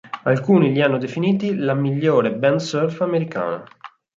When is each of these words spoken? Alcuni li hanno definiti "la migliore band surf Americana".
Alcuni 0.23 0.71
li 0.71 0.81
hanno 0.81 0.97
definiti 0.97 1.53
"la 1.53 1.75
migliore 1.75 2.33
band 2.35 2.57
surf 2.57 3.01
Americana". 3.01 3.63